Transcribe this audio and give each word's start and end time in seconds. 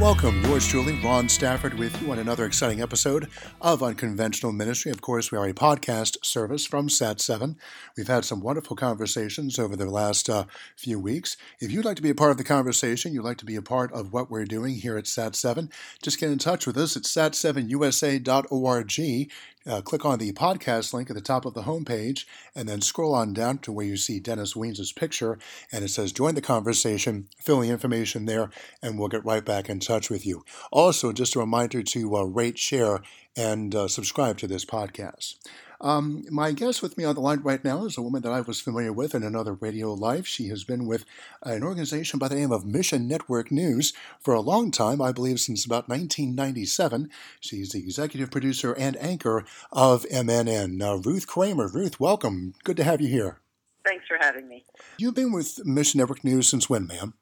welcome. 0.00 0.42
Yours 0.44 0.66
truly, 0.66 0.98
Ron 1.04 1.28
Stafford, 1.28 1.74
with 1.74 2.00
you 2.00 2.10
on 2.10 2.18
another 2.18 2.46
exciting 2.46 2.80
episode 2.80 3.28
of 3.60 3.82
Unconventional 3.82 4.50
Ministry. 4.50 4.90
Of 4.90 5.02
course, 5.02 5.30
we 5.30 5.36
are 5.36 5.46
a 5.46 5.52
podcast 5.52 6.24
service 6.24 6.64
from 6.64 6.88
Sat7. 6.88 7.56
We've 7.98 8.08
had 8.08 8.24
some 8.24 8.40
wonderful 8.40 8.76
conversations 8.76 9.58
over 9.58 9.76
the 9.76 9.84
last 9.84 10.30
uh, 10.30 10.46
few 10.74 10.98
weeks. 10.98 11.36
If 11.60 11.70
you'd 11.70 11.84
like 11.84 11.96
to 11.96 12.02
be 12.02 12.08
a 12.08 12.14
part 12.14 12.30
of 12.30 12.38
the 12.38 12.44
conversation, 12.44 13.12
you'd 13.12 13.24
like 13.24 13.36
to 13.38 13.44
be 13.44 13.56
a 13.56 13.62
part 13.62 13.92
of 13.92 14.10
what 14.10 14.30
we're 14.30 14.46
doing 14.46 14.76
here 14.76 14.96
at 14.96 15.04
Sat7, 15.04 15.70
just 16.02 16.18
get 16.18 16.30
in 16.30 16.38
touch 16.38 16.66
with 16.66 16.78
us 16.78 16.96
at 16.96 17.02
sat7usa.org. 17.02 19.30
Uh, 19.70 19.80
click 19.80 20.04
on 20.04 20.18
the 20.18 20.32
podcast 20.32 20.92
link 20.92 21.08
at 21.10 21.14
the 21.14 21.22
top 21.22 21.44
of 21.44 21.54
the 21.54 21.62
homepage 21.62 22.24
and 22.56 22.68
then 22.68 22.80
scroll 22.80 23.14
on 23.14 23.32
down 23.32 23.56
to 23.56 23.70
where 23.70 23.86
you 23.86 23.96
see 23.96 24.18
Dennis 24.18 24.54
Weens' 24.54 24.92
picture 24.92 25.38
and 25.70 25.84
it 25.84 25.90
says 25.90 26.10
join 26.10 26.34
the 26.34 26.40
conversation. 26.40 27.28
Fill 27.38 27.60
the 27.60 27.68
information 27.68 28.26
there 28.26 28.50
and 28.82 28.98
we'll 28.98 29.06
get 29.06 29.24
right 29.24 29.44
back 29.44 29.68
in 29.68 29.78
touch 29.78 30.10
with 30.10 30.26
you. 30.26 30.44
Also, 30.72 31.12
just 31.12 31.36
a 31.36 31.38
reminder 31.38 31.84
to 31.84 32.16
uh, 32.16 32.24
rate, 32.24 32.58
share, 32.58 33.00
and 33.36 33.72
uh, 33.72 33.86
subscribe 33.86 34.38
to 34.38 34.48
this 34.48 34.64
podcast. 34.64 35.36
Um, 35.80 36.24
my 36.30 36.52
guest 36.52 36.82
with 36.82 36.98
me 36.98 37.04
on 37.04 37.14
the 37.14 37.22
line 37.22 37.40
right 37.40 37.64
now 37.64 37.86
is 37.86 37.96
a 37.96 38.02
woman 38.02 38.20
that 38.22 38.32
I 38.32 38.42
was 38.42 38.60
familiar 38.60 38.92
with 38.92 39.14
in 39.14 39.22
another 39.22 39.54
radio 39.54 39.94
life. 39.94 40.26
She 40.26 40.48
has 40.48 40.62
been 40.62 40.84
with 40.84 41.06
an 41.42 41.62
organization 41.62 42.18
by 42.18 42.28
the 42.28 42.34
name 42.34 42.52
of 42.52 42.66
Mission 42.66 43.08
Network 43.08 43.50
News 43.50 43.94
for 44.20 44.34
a 44.34 44.40
long 44.40 44.70
time, 44.70 45.00
I 45.00 45.12
believe 45.12 45.40
since 45.40 45.64
about 45.64 45.88
1997. 45.88 47.08
She's 47.40 47.70
the 47.70 47.78
executive 47.78 48.30
producer 48.30 48.74
and 48.74 48.94
anchor 48.98 49.46
of 49.72 50.04
MNN. 50.12 50.72
Now, 50.72 50.96
Ruth 50.96 51.26
Kramer. 51.26 51.68
Ruth, 51.68 51.98
welcome. 51.98 52.52
Good 52.62 52.76
to 52.76 52.84
have 52.84 53.00
you 53.00 53.08
here. 53.08 53.38
Thanks 53.86 54.04
for 54.06 54.18
having 54.20 54.48
me. 54.48 54.64
You've 54.98 55.14
been 55.14 55.32
with 55.32 55.64
Mission 55.64 55.98
Network 55.98 56.22
News 56.24 56.46
since 56.46 56.68
when, 56.68 56.86
ma'am? 56.86 57.14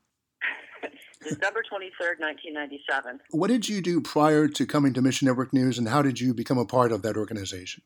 December 1.22 1.62
23rd, 1.62 2.18
1997. 2.18 3.20
What 3.30 3.48
did 3.48 3.68
you 3.68 3.80
do 3.80 4.00
prior 4.00 4.48
to 4.48 4.66
coming 4.66 4.94
to 4.94 5.02
Mission 5.02 5.26
Network 5.26 5.52
News, 5.52 5.78
and 5.78 5.88
how 5.88 6.02
did 6.02 6.20
you 6.20 6.34
become 6.34 6.58
a 6.58 6.66
part 6.66 6.90
of 6.90 7.02
that 7.02 7.16
organization? 7.16 7.84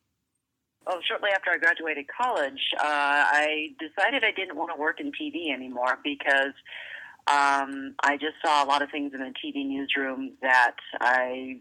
Well, 0.93 1.01
shortly 1.09 1.31
after 1.31 1.51
I 1.51 1.57
graduated 1.57 2.05
college, 2.09 2.61
uh, 2.79 2.85
I 2.85 3.69
decided 3.81 4.25
I 4.25 4.31
didn't 4.31 4.57
want 4.57 4.71
to 4.75 4.79
work 4.79 5.01
in 5.01 5.11
TV 5.11 5.51
anymore 5.51 5.99
because 6.05 6.53
um, 7.29 7.95
I 8.03 8.19
just 8.21 8.35
saw 8.45 8.63
a 8.63 8.67
lot 8.67 8.83
of 8.83 8.91
things 8.91 9.13
in 9.15 9.21
the 9.21 9.33
TV 9.43 9.67
newsroom 9.67 10.33
that 10.43 10.77
I 11.01 11.61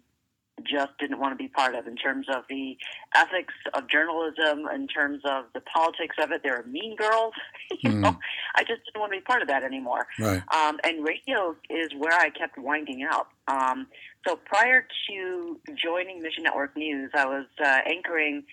just 0.70 0.92
didn't 1.00 1.20
want 1.20 1.32
to 1.32 1.42
be 1.42 1.48
part 1.48 1.76
of 1.76 1.88
in 1.88 1.96
terms 1.96 2.28
of 2.30 2.44
the 2.50 2.76
ethics 3.16 3.54
of 3.74 3.90
journalism, 3.90 4.68
in 4.76 4.86
terms 4.88 5.22
of 5.24 5.46
the 5.54 5.62
politics 5.62 6.18
of 6.22 6.32
it. 6.32 6.42
There 6.44 6.59
are 6.59 6.66
mean 6.66 6.98
girls. 6.98 7.34
you 7.80 7.92
mm. 7.92 8.00
know, 8.02 8.18
I 8.56 8.64
just 8.64 8.82
didn't 8.84 9.00
want 9.00 9.14
to 9.14 9.18
be 9.18 9.24
part 9.24 9.42
of 9.42 9.48
that 9.48 9.64
anymore. 9.64 10.08
Right. 10.20 10.44
Um, 10.54 10.78
and 10.84 11.08
radio 11.08 11.56
is 11.70 11.88
where 11.98 12.20
I 12.20 12.32
kept 12.32 12.58
winding 12.58 13.08
up. 13.09 13.32
Um, 13.48 13.88
so 14.28 14.36
prior 14.36 14.86
to 15.09 15.59
joining 15.82 16.22
Mission 16.22 16.44
Network 16.44 16.76
News, 16.76 17.12
I 17.16 17.26
was 17.26 17.46
uh, 17.64 17.80
anchoring 17.90 18.44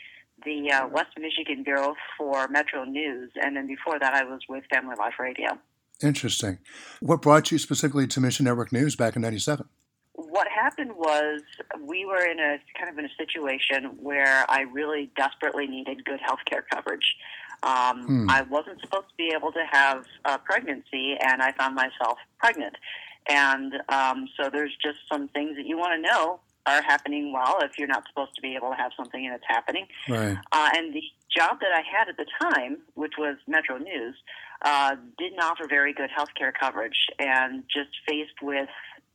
the 0.45 0.73
uh, 0.73 0.89
West 0.89 1.11
Michigan 1.19 1.63
Bureau 1.63 1.95
for 2.17 2.49
Metro 2.49 2.85
News, 2.85 3.31
and 3.37 3.57
then 3.57 3.67
before 3.67 3.99
that, 3.99 4.15
I 4.15 4.25
was 4.25 4.41
with 4.49 4.65
Family 4.71 4.95
Life 4.99 5.15
Radio. 5.19 5.59
Interesting. 6.03 6.59
What 7.01 7.23
brought 7.23 7.51
you 7.51 7.59
specifically 7.59 8.07
to 8.09 8.21
Mission 8.21 8.45
Network 8.45 8.73
News 8.73 8.97
back 8.97 9.17
in 9.17 9.23
'97? 9.23 9.67
What 10.15 10.49
happened 10.49 10.93
was 10.97 11.43
we 11.81 12.05
were 12.05 12.25
in 12.25 12.39
a 12.39 12.59
kind 12.79 12.91
of 12.91 12.99
in 12.99 13.05
a 13.05 13.15
situation 13.17 13.97
where 14.01 14.45
I 14.49 14.63
really 14.73 15.11
desperately 15.17 15.67
needed 15.67 16.05
good 16.05 16.21
health 16.21 16.41
care 16.45 16.65
coverage. 16.73 17.17
Um, 17.63 18.05
hmm. 18.05 18.31
I 18.31 18.43
wasn't 18.43 18.81
supposed 18.81 19.09
to 19.09 19.15
be 19.17 19.33
able 19.35 19.53
to 19.53 19.65
have 19.71 20.05
a 20.25 20.39
pregnancy, 20.39 21.17
and 21.21 21.43
I 21.43 21.53
found 21.53 21.75
myself 21.75 22.19
pregnant. 22.39 22.77
And 23.29 23.75
um, 23.89 24.29
so 24.37 24.49
there's 24.51 24.77
just 24.83 24.99
some 25.11 25.29
things 25.29 25.57
that 25.57 25.67
you 25.67 25.77
want 25.77 26.03
to 26.03 26.09
know 26.09 26.41
are 26.69 26.83
happening 26.83 27.33
well 27.33 27.59
if 27.63 27.79
you're 27.79 27.89
not 27.89 28.05
supposed 28.09 28.35
to 28.35 28.43
be 28.43 28.55
able 28.57 28.71
to 28.71 28.77
have 28.77 28.93
something 28.97 29.25
and 29.25 29.35
it's 29.35 29.45
happening. 29.47 29.87
Right. 30.09 30.37
Uh, 30.53 30.71
and 30.75 30.95
the 30.95 31.03
job 31.35 31.59
that 31.61 31.73
I 31.73 31.83
had 31.83 32.09
at 32.09 32.17
the 32.17 32.27
time, 32.41 32.79
which 32.95 33.15
was 33.19 33.37
Metro 33.47 33.79
News, 33.79 34.17
uh, 34.63 34.97
didn't 35.19 35.41
offer 35.41 35.67
very 35.69 35.93
good 35.93 36.11
health 36.15 36.31
care 36.37 36.53
coverage 36.53 37.07
and 37.19 37.65
just 37.73 37.91
faced 38.09 38.43
with 38.43 38.69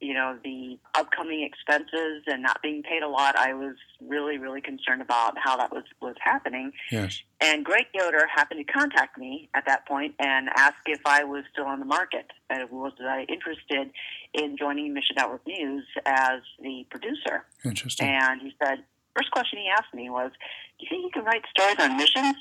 you 0.04 0.14
know, 0.14 0.38
the 0.44 0.78
upcoming 0.96 1.44
expenses 1.44 2.24
and 2.28 2.44
not 2.44 2.62
being 2.62 2.84
paid 2.84 3.04
a 3.04 3.08
lot, 3.08 3.38
I 3.38 3.54
was 3.54 3.76
really, 4.02 4.38
really 4.38 4.60
concerned 4.60 5.02
about 5.02 5.36
how 5.38 5.56
that 5.58 5.72
was, 5.72 5.84
was 6.02 6.16
happening. 6.22 6.74
Yes. 6.92 7.22
And 7.40 7.64
Greg 7.64 7.86
Yoder 7.94 8.28
happened 8.34 8.66
to 8.66 8.72
contact 8.72 9.18
me 9.18 9.50
at 9.54 9.66
that 9.66 9.88
point 9.88 10.16
and 10.20 10.50
ask 10.56 10.76
if 10.86 11.00
I 11.06 11.24
was 11.24 11.46
still 11.52 11.66
on 11.66 11.80
the 11.80 11.86
market. 11.86 12.28
And 12.50 12.70
was 12.70 12.94
I 13.00 13.26
interested 13.30 13.92
in 14.34 14.58
joining 14.58 14.94
Mission 14.94 15.16
Network 15.16 15.48
News 15.48 15.86
as 16.06 16.42
the 16.62 16.86
producer? 16.90 17.46
Interesting. 17.64 18.10
And 18.10 18.42
he 18.42 18.54
said, 18.62 18.84
first 19.16 19.32
question 19.32 19.60
he 19.60 19.70
asked 19.70 19.94
me 19.94 20.10
was, 20.10 20.32
Do 20.80 20.86
you 20.86 20.90
think 20.90 21.04
you 21.04 21.12
can 21.12 21.24
write 21.24 21.44
stories 21.56 21.78
on 21.80 21.98
missions? 21.98 22.36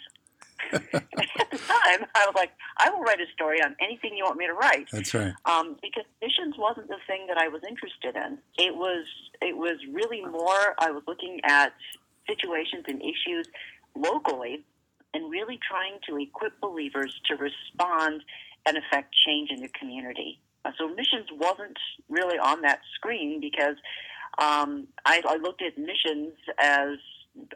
At 0.73 1.51
the 1.51 1.59
time, 1.59 2.07
I 2.15 2.27
was 2.27 2.35
like, 2.35 2.53
I 2.79 2.91
will 2.91 3.03
write 3.03 3.21
a 3.21 3.31
story 3.33 3.63
on 3.63 3.77
anything 3.81 4.17
you 4.17 4.25
want 4.25 4.37
me 4.39 4.47
to 4.47 4.55
write. 4.55 4.89
That's 4.93 5.15
right. 5.15 5.33
Um, 5.45 5.77
because 5.83 6.05
missions 6.21 6.55
wasn't 6.59 6.89
the 6.89 6.99
thing 7.07 7.27
that 7.29 7.39
I 7.39 7.49
was 7.49 7.63
interested 7.69 8.17
in. 8.17 8.39
It 8.59 8.75
was 8.75 9.07
it 9.41 9.57
was 9.57 9.79
really 9.93 10.23
more. 10.23 10.75
I 10.79 10.91
was 10.91 11.03
looking 11.07 11.41
at 11.45 11.73
situations 12.29 12.85
and 12.89 13.03
issues 13.03 13.49
locally, 13.95 14.65
and 15.15 15.31
really 15.31 15.59
trying 15.69 15.99
to 16.09 16.17
equip 16.19 16.61
believers 16.61 17.15
to 17.27 17.37
respond 17.37 18.23
and 18.67 18.77
affect 18.77 19.15
change 19.27 19.51
in 19.51 19.61
the 19.61 19.69
community. 19.69 20.39
So 20.79 20.89
missions 20.89 21.27
wasn't 21.33 21.77
really 22.09 22.39
on 22.39 22.63
that 22.63 22.81
screen 22.95 23.41
because 23.41 23.77
um, 24.39 24.87
I, 25.05 25.21
I 25.27 25.37
looked 25.37 25.63
at 25.63 25.77
missions 25.77 26.35
as 26.59 26.99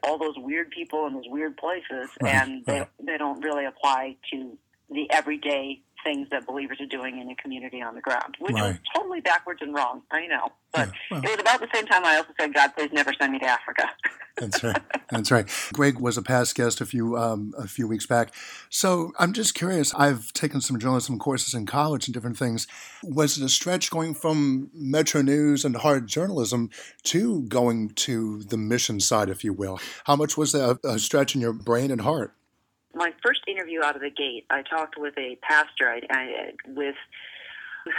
all 0.07 0.19
those 0.19 0.35
weird 0.37 0.71
people 0.71 1.07
in 1.07 1.15
those 1.15 1.29
weird 1.29 1.57
places, 1.57 2.09
right, 2.23 2.35
and 2.35 2.65
they 2.65 2.81
right. 2.81 2.89
they 3.05 3.19
don't 3.19 3.43
really 3.43 3.65
apply 3.65 4.17
to 4.33 4.57
the 4.91 5.11
everyday 5.11 5.81
things 6.05 6.29
that 6.31 6.47
believers 6.47 6.81
are 6.81 6.87
doing 6.87 7.21
in 7.21 7.29
a 7.29 7.35
community 7.35 7.83
on 7.83 7.95
the 7.97 8.01
ground, 8.01 8.37
which 8.39 8.55
right. 8.55 8.63
was 8.63 8.77
totally 8.95 9.21
backwards 9.21 9.61
and 9.61 9.75
wrong. 9.75 10.03
I 10.13 10.27
know, 10.27 10.53
but 10.73 10.89
yeah, 10.89 10.95
well, 11.11 11.25
it 11.25 11.31
was 11.31 11.41
about 11.41 11.61
the 11.61 11.69
same 11.75 11.87
time 11.87 12.05
I 12.05 12.17
also 12.17 12.31
said, 12.39 12.55
"God, 12.55 12.73
please 12.77 12.91
never 12.93 13.13
send 13.21 13.33
me 13.33 13.41
to 13.41 13.47
Africa." 13.47 13.91
that's 14.37 14.63
right. 14.63 14.83
That's 15.11 15.31
right. 15.31 15.49
Greg 15.73 15.99
was 15.99 16.17
a 16.17 16.23
past 16.23 16.55
guest 16.55 16.81
a 16.81 16.87
few 16.87 17.17
um, 17.17 17.55
a 17.57 17.69
few 17.69 17.87
weeks 17.87 18.07
back. 18.07 18.35
So 18.71 19.13
I'm 19.19 19.33
just 19.33 19.55
curious. 19.55 19.95
I've 19.95 20.33
taken 20.33 20.61
some 20.61 20.79
journalism 20.79 21.19
courses 21.19 21.55
in 21.55 21.67
college 21.67 22.07
and 22.07 22.15
different 22.15 22.37
things. 22.37 22.67
Was 23.03 23.39
it 23.39 23.45
a 23.45 23.49
stretch 23.49 23.91
going 23.91 24.15
from 24.15 24.71
Metro 24.75 25.23
News 25.23 25.65
and 25.65 25.77
hard 25.77 26.07
journalism 26.07 26.71
to 27.05 27.43
going 27.43 27.91
to 27.91 28.43
the 28.43 28.57
mission 28.57 29.01
side, 29.01 29.29
if 29.29 29.45
you 29.45 29.53
will? 29.53 29.79
How 30.05 30.17
much 30.17 30.37
was 30.37 30.53
that 30.53 30.79
a 30.85 30.99
stretch 30.99 31.35
in 31.35 31.41
your 31.41 31.53
brain 31.53 31.91
and 31.91 32.01
heart? 32.01 32.33
my 32.97 33.13
first 33.23 33.43
interview 33.47 33.83
out 33.85 33.95
of 33.95 34.03
the 34.03 34.11
gate, 34.11 34.47
I 34.51 34.63
talked 34.63 34.97
with 34.99 35.17
a 35.19 35.37
pastor 35.43 35.89
I, 35.89 36.01
I, 36.11 36.53
with 36.67 36.97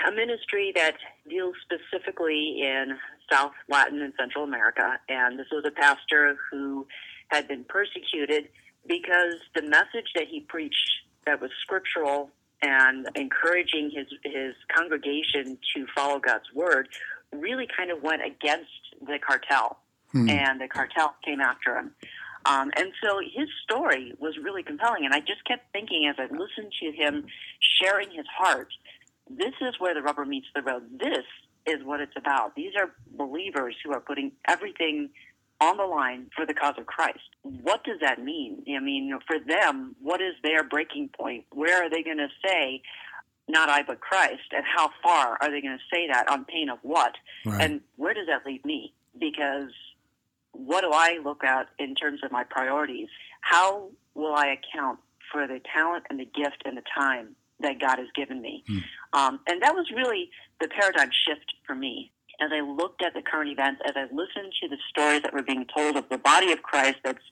a 0.08 0.12
ministry 0.12 0.74
that 0.76 0.98
deals 1.30 1.56
specifically 1.64 2.62
in 2.62 2.98
South 3.32 3.52
Latin 3.70 4.02
and 4.02 4.14
Central 4.20 4.44
America. 4.44 5.00
And 5.10 5.38
this 5.38 5.48
was 5.52 5.64
a 5.66 5.72
pastor 5.72 6.38
who 6.52 6.88
had 7.30 7.48
been 7.48 7.66
persecuted 7.66 8.50
because 8.88 9.36
the 9.56 9.64
message 9.64 10.12
that 10.16 10.26
he 10.30 10.42
preached 10.42 10.90
that 11.26 11.42
was 11.42 11.52
scriptural 11.62 12.30
and 12.62 13.08
encouraging 13.16 13.92
his, 13.94 14.08
his 14.24 14.56
congregation 14.76 15.58
to 15.76 15.86
follow 15.96 16.20
God's 16.20 16.52
word 16.54 16.88
really 17.34 17.68
kind 17.76 17.92
of 17.92 18.02
went 18.02 18.22
against 18.26 18.72
the 19.06 19.20
cartel. 19.20 19.78
Hmm. 20.12 20.30
And 20.30 20.62
the 20.62 20.68
cartel 20.68 21.16
came 21.24 21.42
after 21.42 21.78
him. 21.78 21.92
Um, 22.46 22.72
and 22.78 22.94
so 23.04 23.20
his 23.20 23.50
story 23.64 24.14
was 24.20 24.38
really 24.42 24.64
compelling. 24.64 25.04
And 25.04 25.14
I 25.14 25.20
just 25.20 25.44
kept 25.46 25.72
thinking 25.74 26.08
as 26.10 26.16
I 26.18 26.34
listened 26.34 26.72
to 26.82 26.92
him 26.92 27.26
sharing 27.82 28.10
his 28.10 28.26
heart, 28.38 28.70
this 29.30 29.54
is 29.62 29.76
where 29.80 29.94
the 29.94 30.02
rubber 30.02 30.26
meets 30.26 30.48
the 30.56 30.62
road. 30.62 30.84
This 30.98 31.26
is 31.68 31.84
what 31.84 32.02
it's 32.02 32.16
about. 32.16 32.56
These 32.56 32.74
are 32.80 32.92
believers 33.18 33.76
who 33.84 33.92
are 33.94 34.00
putting 34.00 34.32
everything 34.48 35.10
on 35.60 35.78
the 35.78 35.84
line 35.84 36.30
for 36.36 36.46
the 36.46 36.54
cause 36.54 36.76
of 36.78 36.86
Christ. 36.86 37.20
What 37.42 37.84
does 37.84 38.00
that 38.02 38.24
mean? 38.24 38.64
I 38.70 38.80
mean, 38.80 39.18
for 39.26 39.38
them, 39.40 39.96
what 40.02 40.22
is 40.22 40.34
their 40.44 40.64
breaking 40.64 41.10
point? 41.10 41.46
Where 41.52 41.84
are 41.84 41.90
they 41.90 42.04
going 42.04 42.18
to 42.18 42.30
say, 42.46 42.82
not 43.48 43.70
I, 43.70 43.82
but 43.84 44.00
Christ? 44.00 44.44
And 44.52 44.64
how 44.66 44.90
far 45.04 45.38
are 45.42 45.50
they 45.50 45.62
going 45.62 45.78
to 45.78 45.96
say 45.96 46.08
that 46.12 46.30
on 46.30 46.46
pain 46.46 46.70
of 46.70 46.78
what? 46.84 47.14
Right. 47.46 47.62
And 47.62 47.82
where 47.96 48.14
does 48.14 48.28
that 48.28 48.46
leave 48.46 48.64
me? 48.66 48.94
Because 49.20 49.72
what 50.52 50.82
do 50.82 50.92
I 50.94 51.20
look 51.24 51.44
at 51.44 51.68
in 51.80 51.96
terms 51.96 52.22
of 52.24 52.32
my 52.32 52.44
priorities? 52.44 53.10
How 53.42 53.90
will 54.14 54.36
I 54.36 54.48
account 54.48 55.00
for 55.32 55.48
the 55.48 55.60
talent 55.74 56.06
and 56.10 56.20
the 56.20 56.26
gift 56.26 56.64
and 56.66 56.78
the 56.78 56.84
time 56.96 57.36
that 57.62 57.80
God 57.80 57.98
has 57.98 58.08
given 58.16 58.42
me? 58.42 58.64
Mm. 58.70 58.84
Um, 59.14 59.40
and 59.48 59.62
that 59.64 59.74
was 59.74 59.88
really 59.96 60.30
the 60.60 60.68
paradigm 60.68 61.10
shift 61.28 61.54
for 61.66 61.76
me. 61.76 62.12
As 62.40 62.52
I 62.54 62.62
looked 62.62 63.04
at 63.04 63.14
the 63.14 63.22
current 63.22 63.50
events, 63.50 63.82
as 63.86 63.94
I 63.96 64.04
listened 64.04 64.54
to 64.62 64.68
the 64.68 64.78
stories 64.90 65.24
that 65.24 65.34
were 65.34 65.42
being 65.42 65.66
told 65.76 65.98
of 65.98 66.08
the 66.10 66.18
body 66.18 66.52
of 66.52 66.62
Christ 66.62 66.98
that's 67.04 67.24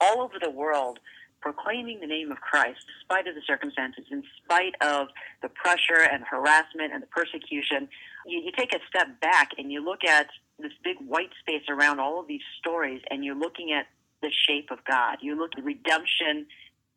all 0.00 0.20
over 0.20 0.34
the 0.40 0.50
world 0.50 0.98
proclaiming 1.42 2.00
the 2.00 2.06
name 2.06 2.30
of 2.30 2.40
Christ, 2.40 2.80
in 2.86 2.94
spite 3.04 3.26
of 3.26 3.34
the 3.34 3.42
circumstances, 3.46 4.04
in 4.10 4.22
spite 4.42 4.74
of 4.80 5.08
the 5.42 5.48
pressure 5.48 6.00
and 6.10 6.22
harassment 6.24 6.92
and 6.92 7.02
the 7.02 7.06
persecution, 7.08 7.88
you, 8.26 8.40
you 8.40 8.52
take 8.56 8.72
a 8.72 8.78
step 8.88 9.20
back 9.20 9.50
and 9.58 9.70
you 9.70 9.84
look 9.84 10.04
at 10.04 10.28
this 10.58 10.72
big 10.84 10.96
white 11.06 11.32
space 11.40 11.64
around 11.68 11.98
all 11.98 12.20
of 12.20 12.28
these 12.28 12.42
stories, 12.58 13.02
and 13.10 13.24
you're 13.24 13.38
looking 13.38 13.72
at 13.72 13.86
the 14.22 14.30
shape 14.46 14.70
of 14.70 14.78
God. 14.88 15.18
You 15.20 15.36
look 15.36 15.50
at 15.58 15.64
redemption, 15.64 16.46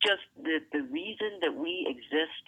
just 0.05 0.21
the, 0.41 0.59
the 0.71 0.83
reason 0.83 1.39
that 1.41 1.55
we 1.55 1.87
exist 1.89 2.45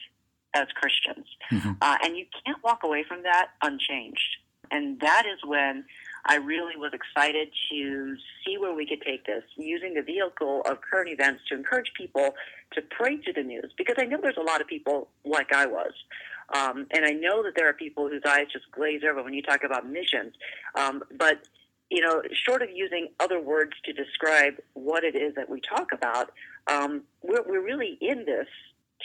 as 0.54 0.68
Christians. 0.76 1.28
Mm-hmm. 1.52 1.74
Uh, 1.82 1.98
and 2.04 2.18
you 2.18 2.26
can't 2.46 2.64
walk 2.64 2.84
away 2.84 3.04
from 3.08 3.24
that 3.24 3.50
unchanged. 3.62 4.38
And 4.72 5.00
that 5.00 5.24
is 5.26 5.40
when 5.46 5.86
I 6.26 6.36
really 6.36 6.76
was 6.76 6.92
excited 6.94 7.50
to 7.72 8.16
see 8.46 8.58
where 8.58 8.74
we 8.74 8.86
could 8.86 9.02
take 9.02 9.26
this 9.26 9.44
using 9.56 9.94
the 9.94 10.02
vehicle 10.02 10.62
of 10.70 10.82
current 10.82 11.10
events 11.10 11.44
to 11.50 11.56
encourage 11.56 11.94
people 11.96 12.36
to 12.74 12.82
pray 12.82 13.18
to 13.18 13.34
the 13.34 13.44
news 13.44 13.72
because 13.78 13.96
I 13.98 14.06
know 14.06 14.20
there's 14.22 14.38
a 14.38 14.42
lot 14.42 14.60
of 14.60 14.68
people 14.68 15.08
like 15.24 15.54
I 15.54 15.66
was. 15.66 15.94
Um, 16.54 16.88
and 16.92 17.06
I 17.06 17.12
know 17.12 17.44
that 17.44 17.54
there 17.56 17.68
are 17.68 17.74
people 17.74 18.10
whose 18.10 18.24
eyes 18.28 18.48
just 18.52 18.70
glaze 18.72 19.02
over 19.10 19.24
when 19.24 19.34
you 19.34 19.42
talk 19.42 19.64
about 19.64 19.90
missions. 19.90 20.34
Um, 20.76 21.04
but, 21.18 21.48
you 21.90 22.02
know, 22.02 22.22
short 22.34 22.62
of 22.62 22.70
using 22.74 23.10
other 23.20 23.40
words 23.40 23.74
to 23.86 23.94
describe 23.94 24.56
what 24.74 25.04
it 25.04 25.16
is 25.16 25.36
that 25.36 25.50
we 25.50 25.62
talk 25.62 25.92
about, 25.94 26.32
um, 26.68 27.04
we're, 27.22 27.44
we're 27.46 27.64
really 27.64 27.98
in 28.02 28.26
this 28.26 28.48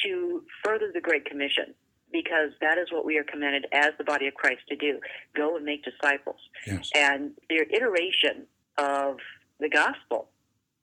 to 0.04 0.42
further 0.64 0.90
the 0.92 1.00
Great 1.00 1.24
Commission 1.24 1.74
because 2.12 2.50
that 2.60 2.78
is 2.78 2.92
what 2.92 3.04
we 3.04 3.16
are 3.16 3.24
commanded 3.24 3.66
as 3.72 3.90
the 3.98 4.04
body 4.04 4.26
of 4.26 4.34
Christ 4.34 4.62
to 4.68 4.76
do 4.76 5.00
go 5.34 5.56
and 5.56 5.64
make 5.64 5.82
disciples. 5.84 6.36
Yes. 6.66 6.90
And 6.94 7.32
their 7.48 7.62
iteration 7.62 8.46
of 8.78 9.16
the 9.58 9.68
gospel 9.68 10.28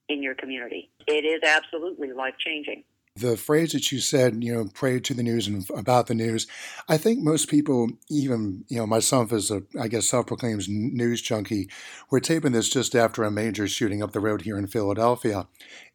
in 0.08 0.24
your 0.24 0.34
community, 0.34 0.90
it 1.08 1.24
is 1.26 1.42
absolutely 1.48 2.12
life 2.12 2.36
changing 2.40 2.84
the 3.20 3.38
phrase 3.38 3.74
that 3.74 3.92
you 3.92 4.00
said, 4.00 4.44
you 4.44 4.54
know, 4.54 4.70
pray 4.74 5.00
to 5.00 5.14
the 5.14 5.24
news 5.24 5.48
and 5.48 5.68
about 5.76 6.08
the 6.08 6.16
news, 6.16 6.48
I 6.88 6.98
think 6.98 7.20
most 7.20 7.50
people, 7.50 7.90
even, 8.10 8.66
you 8.68 8.78
know, 8.78 8.88
myself 8.88 9.32
as 9.34 9.52
a, 9.52 9.64
I 9.80 9.88
guess, 9.88 10.08
self 10.08 10.28
proclaimed 10.28 10.68
news 10.68 11.22
junkie, 11.22 11.70
we're 12.10 12.20
taping 12.20 12.52
this 12.52 12.70
just 12.70 12.96
after 12.96 13.24
a 13.24 13.32
major 13.32 13.68
shooting 13.68 14.02
up 14.02 14.12
the 14.12 14.20
road 14.20 14.44
here 14.44 14.58
in 14.58 14.68
Philadelphia. 14.68 15.48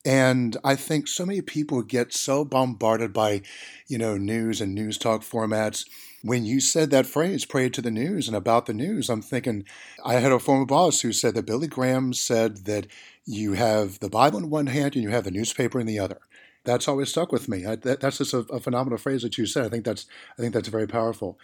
And 0.05 0.56
I 0.62 0.76
think 0.76 1.09
so 1.09 1.25
many 1.25 1.41
people 1.41 1.82
get 1.82 2.12
so 2.12 2.44
bombarded 2.44 3.12
by, 3.12 3.43
you 3.87 3.99
know, 3.99 4.17
news 4.17 4.61
and 4.61 4.75
news 4.75 4.99
talk 4.99 5.23
formats. 5.23 5.88
When 6.23 6.44
you 6.44 6.61
said 6.61 6.91
that 6.91 7.06
phrase, 7.06 7.44
pray 7.44 7.69
to 7.71 7.82
the 7.82 7.91
news 7.91 8.29
and 8.29 8.37
about 8.37 8.67
the 8.67 8.75
news, 8.75 9.11
I'm 9.11 9.23
thinking, 9.23 9.65
I 10.05 10.15
had 10.15 10.32
a 10.32 10.38
former 10.38 10.65
boss 10.65 11.00
who 11.00 11.12
said 11.12 11.35
that 11.35 11.47
Billy 11.47 11.67
Graham 11.67 12.15
said 12.15 12.65
that 12.65 12.87
you 13.26 13.55
have 13.55 14.00
the 14.00 14.09
Bible 14.09 14.38
in 14.38 14.50
one 14.50 14.67
hand 14.67 14.94
and 14.94 15.03
you 15.03 15.11
have 15.11 15.25
the 15.25 15.31
newspaper 15.31 15.81
in 15.81 15.87
the 15.87 15.99
other 15.99 16.19
that's 16.64 16.88
always 16.88 17.11
stuck 17.11 17.31
with 17.32 17.49
me. 17.49 17.66
I, 17.66 17.76
that, 17.76 18.00
that's 18.00 18.19
just 18.19 18.34
a, 18.34 18.38
a, 18.50 18.61
phenomenal 18.61 18.99
phrase 18.99 19.22
that 19.22 19.38
you 19.38 19.46
said. 19.46 19.66
I 19.66 19.69
think 19.69 19.84
that's 19.84 20.06
I 20.38 20.43
think 20.43 20.55
that's 20.55 20.69
very 20.69 20.87
powerful. 20.87 21.38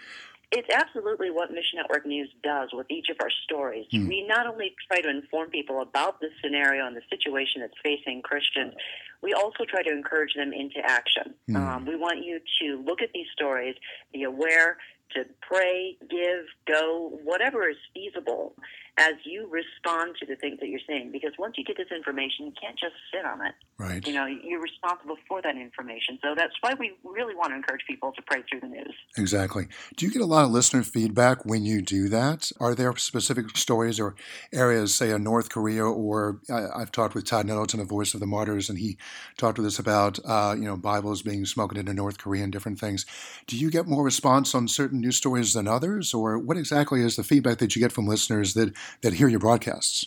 It's 0.52 0.69
absolutely 0.75 1.31
what 1.31 1.50
Mission 1.50 1.76
Network 1.76 2.05
News 2.05 2.28
does 2.43 2.70
with 2.72 2.87
each 2.90 3.08
of 3.08 3.17
our 3.22 3.31
stories. 3.44 3.87
Hmm. 3.93 4.08
We 4.08 4.26
not 4.26 4.49
only 4.49 4.75
try 4.90 5.00
to 5.00 5.08
inform 5.08 5.50
people 5.50 5.81
about 5.81 6.20
the 6.20 6.28
scenario 6.43 6.87
and 6.87 6.96
the 6.96 7.02
situation 7.08 7.61
that's 7.61 7.75
facing 7.84 8.22
Christians, 8.22 8.75
we 9.22 9.32
also 9.32 9.64
try 9.69 9.82
to 9.82 9.90
encourage 9.90 10.34
them 10.34 10.52
into 10.52 10.78
action. 10.84 11.34
Hmm. 11.46 11.56
Um, 11.56 11.87
we 11.87 11.96
want 11.96 12.25
you 12.25 12.40
to 12.62 12.82
look 12.84 13.02
at 13.02 13.11
these 13.12 13.26
stories, 13.34 13.76
be 14.12 14.25
aware, 14.25 14.78
to 15.14 15.25
pray, 15.40 15.96
give, 16.08 16.46
go, 16.67 17.19
whatever 17.25 17.69
is 17.69 17.76
feasible 17.93 18.55
as 18.99 19.14
you 19.25 19.49
respond 19.49 20.14
to 20.20 20.26
the 20.26 20.37
things 20.37 20.58
that 20.61 20.69
you're 20.69 20.81
seeing. 20.87 21.11
Because 21.11 21.32
once 21.38 21.55
you 21.56 21.64
get 21.64 21.76
this 21.76 21.90
information, 21.94 22.46
you 22.46 22.52
can't 22.61 22.78
just 22.78 22.94
sit 23.12 23.25
on 23.25 23.44
it. 23.44 23.55
Right. 23.78 24.06
You 24.06 24.12
know, 24.12 24.26
you're 24.26 24.61
responsible 24.61 25.17
for 25.26 25.40
that 25.43 25.56
information. 25.56 26.19
So 26.22 26.34
that's 26.37 26.52
why 26.61 26.75
we 26.75 26.93
really 27.05 27.34
want 27.34 27.50
to 27.50 27.56
encourage 27.56 27.82
people 27.87 28.12
to 28.12 28.22
pray 28.22 28.43
through 28.49 28.61
the 28.61 28.69
news. 28.69 28.94
Exactly. 29.17 29.69
Do 29.96 30.06
you 30.06 30.12
get 30.12 30.20
a 30.20 30.26
lot 30.26 30.44
of 30.44 30.50
listener 30.50 30.82
feedback 30.82 31.44
when 31.44 31.64
you 31.64 31.81
do 31.81 32.08
that? 32.11 32.52
Are 32.61 32.75
there 32.75 32.94
specific 32.96 33.56
stories 33.56 33.99
or 33.99 34.17
areas, 34.52 34.94
say 34.94 35.11
in 35.11 35.22
North 35.22 35.49
Korea, 35.49 35.84
or 35.84 36.40
I, 36.50 36.81
have 36.81 36.93
talked 36.93 37.14
with 37.14 37.25
Todd 37.25 37.46
Nettleton, 37.46 37.81
the 37.81 37.87
voice 37.87 38.12
of 38.12 38.20
the 38.20 38.26
martyrs, 38.26 38.69
and 38.69 38.78
he 38.78 38.99
talked 39.36 39.58
with 39.58 39.66
us 39.66 39.78
about, 39.78 40.18
uh, 40.24 40.54
you 40.56 40.64
know, 40.64 40.76
Bibles 40.76 41.22
being 41.22 41.44
smuggled 41.46 41.78
into 41.78 41.94
North 41.94 42.18
Korea 42.18 42.44
and 42.44 42.52
different 42.52 42.78
things. 42.78 43.06
Do 43.46 43.56
you 43.56 43.70
get 43.70 43.86
more 43.86 44.04
response 44.04 44.54
on 44.54 44.68
certain 44.68 45.00
news 45.00 45.16
stories 45.16 45.54
than 45.54 45.68
others, 45.68 46.14
or 46.14 46.38
what 46.38 46.56
exactly 46.56 47.02
is 47.02 47.16
the 47.16 47.24
feedback 47.24 47.58
that 47.58 47.74
you 47.74 47.80
get 47.80 47.92
from 47.92 48.06
listeners 48.06 48.54
that 48.54 48.72
that 49.02 49.14
hear 49.14 49.28
your 49.28 49.40
broadcasts? 49.40 50.06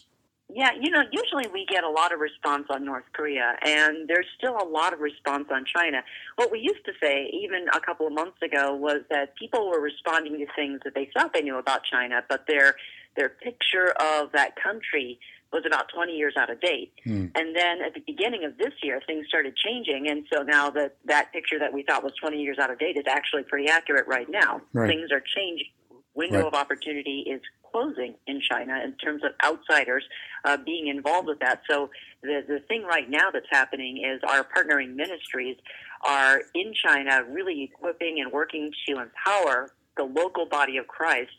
Yeah, 0.55 0.69
you 0.79 0.91
know, 0.91 1.01
usually 1.11 1.45
we 1.51 1.65
get 1.65 1.83
a 1.83 1.89
lot 1.89 2.13
of 2.13 2.19
response 2.19 2.67
on 2.69 2.85
North 2.85 3.05
Korea, 3.13 3.55
and 3.65 4.07
there's 4.07 4.27
still 4.37 4.55
a 4.61 4.67
lot 4.67 4.93
of 4.93 4.99
response 4.99 5.47
on 5.51 5.65
China. 5.65 6.03
What 6.35 6.51
we 6.51 6.59
used 6.59 6.85
to 6.85 6.91
say, 7.01 7.31
even 7.33 7.65
a 7.73 7.79
couple 7.79 8.05
of 8.05 8.13
months 8.13 8.39
ago, 8.43 8.75
was 8.75 9.01
that 9.09 9.35
people 9.35 9.71
were 9.71 9.79
responding 9.79 10.37
to 10.37 10.45
things 10.55 10.81
that 10.83 10.93
they 10.93 11.09
thought 11.11 11.33
they 11.33 11.41
knew 11.41 11.57
about 11.57 11.81
China, 11.83 12.23
but 12.29 12.45
their 12.47 12.75
their 13.15 13.29
picture 13.29 13.93
of 13.99 14.31
that 14.33 14.55
country 14.55 15.19
was 15.53 15.63
about 15.65 15.85
20 15.93 16.13
years 16.13 16.33
out 16.37 16.49
of 16.49 16.59
date. 16.59 16.91
Hmm. 17.03 17.27
And 17.35 17.55
then 17.55 17.81
at 17.81 17.93
the 17.93 18.01
beginning 18.05 18.43
of 18.43 18.57
this 18.57 18.73
year, 18.81 18.99
things 19.05 19.27
started 19.27 19.55
changing, 19.55 20.09
and 20.09 20.25
so 20.33 20.43
now 20.43 20.69
that 20.71 20.97
that 21.05 21.31
picture 21.31 21.59
that 21.59 21.71
we 21.71 21.83
thought 21.83 22.03
was 22.03 22.13
20 22.19 22.37
years 22.41 22.57
out 22.59 22.71
of 22.71 22.79
date 22.79 22.97
is 22.97 23.05
actually 23.07 23.43
pretty 23.43 23.69
accurate 23.69 24.07
right 24.07 24.27
now. 24.29 24.61
Right. 24.73 24.89
Things 24.89 25.11
are 25.11 25.21
changing. 25.21 25.67
Window 26.15 26.39
right. 26.39 26.47
of 26.47 26.53
opportunity 26.53 27.25
is 27.27 27.41
closing 27.71 28.13
in 28.27 28.39
China 28.39 28.79
in 28.83 28.93
terms 28.97 29.23
of 29.23 29.31
outsiders 29.43 30.03
uh, 30.45 30.57
being 30.57 30.87
involved 30.87 31.27
with 31.27 31.39
that. 31.39 31.61
So 31.69 31.89
the 32.21 32.43
the 32.47 32.59
thing 32.67 32.83
right 32.83 33.09
now 33.09 33.31
that's 33.31 33.47
happening 33.49 34.03
is 34.03 34.21
our 34.27 34.43
partnering 34.43 34.95
ministries 34.95 35.57
are 36.03 36.41
in 36.53 36.73
China, 36.73 37.23
really 37.29 37.63
equipping 37.63 38.19
and 38.21 38.31
working 38.31 38.71
to 38.87 39.01
empower 39.01 39.71
the 39.97 40.03
local 40.03 40.45
body 40.45 40.77
of 40.77 40.87
Christ 40.87 41.31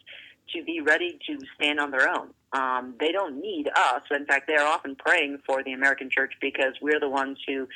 to 0.52 0.62
be 0.64 0.80
ready 0.80 1.18
to 1.26 1.38
stand 1.56 1.80
on 1.80 1.90
their 1.90 2.08
own. 2.08 2.30
Um, 2.54 2.94
they 3.00 3.12
don't 3.12 3.40
need 3.42 3.68
us. 3.68 4.02
In 4.10 4.24
fact, 4.26 4.46
they're 4.46 4.66
often 4.66 4.94
praying 4.96 5.40
for 5.44 5.62
the 5.62 5.72
American 5.72 6.08
church 6.08 6.32
because 6.40 6.74
we're 6.80 7.00
the 7.00 7.08
ones 7.08 7.38
who 7.46 7.66